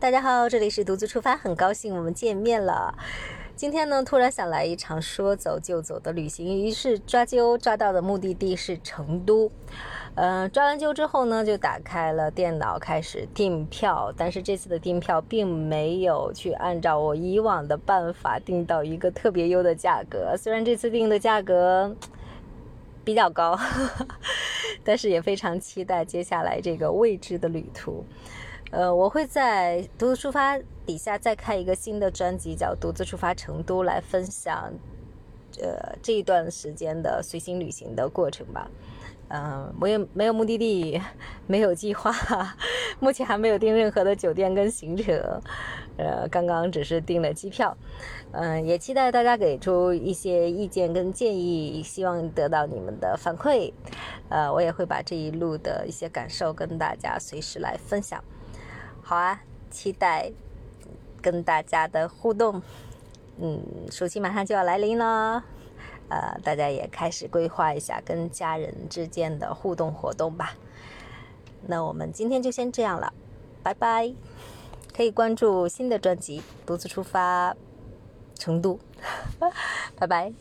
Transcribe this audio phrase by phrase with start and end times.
[0.00, 2.96] 大家好，这里是独自出发，很高兴我们见面了。
[3.54, 9.52] 今天呢，突然想来一场说走就走的旅行，于是抓阄抓到的目的地是成都。
[10.14, 21.94] 呃，抓完阄之后呢，就打开了电脑开始订票，但是这次的订票并没有去按照我以往的办法订到一个特别优的价格，虽然这次订的价格
[23.04, 23.54] 比较高，
[24.82, 28.02] 但是也非常期待接下来这个未知的旅途。
[28.70, 34.72] 呃，我会在独自出发底下再开一个新的专辑，叫《独自出发成都》，来分享
[35.60, 38.70] 呃这一段时间的随行旅行的过程吧。
[39.32, 41.00] 嗯，我也没有目的地，
[41.46, 42.12] 没有计划，
[42.98, 45.16] 目前还没有订任何的酒店跟行程，
[45.96, 47.76] 呃，刚刚只是订了机票。
[48.32, 53.72] 嗯，也期待大家给出一些意见跟建议，希望得到你们的反馈。
[54.28, 58.22] 呃，我也会把这一路的一些感受跟大家随时来分享。
[59.10, 59.42] 好啊，
[59.72, 60.30] 期待
[61.20, 62.62] 跟大家的互动。
[63.38, 65.42] 嗯，暑期马上就要来临了，
[66.08, 70.52] 呃，大家也开始规划一下跟家人之间的互动活动吧。
[71.66, 73.12] 那我们今天就先这样了，
[73.64, 74.14] 拜拜。
[74.96, 77.56] 可以关注新的专辑《独自出发
[78.36, 78.78] 成都》，
[79.98, 80.32] 拜拜。